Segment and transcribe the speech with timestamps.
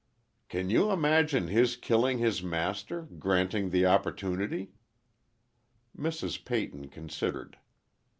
[0.49, 4.71] "Can you imagine his killing his master—granting the opportunity?"
[5.95, 6.43] Mrs.
[6.43, 7.59] Peyton considered.